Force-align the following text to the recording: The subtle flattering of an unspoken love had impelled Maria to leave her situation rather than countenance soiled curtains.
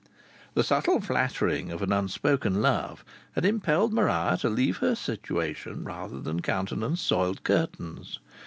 The 0.55 0.63
subtle 0.63 0.99
flattering 0.99 1.71
of 1.71 1.83
an 1.83 1.91
unspoken 1.93 2.59
love 2.59 3.05
had 3.33 3.45
impelled 3.45 3.93
Maria 3.93 4.35
to 4.41 4.49
leave 4.49 4.77
her 4.77 4.95
situation 4.95 5.83
rather 5.83 6.19
than 6.19 6.39
countenance 6.41 6.99
soiled 6.99 7.43
curtains. 7.43 8.17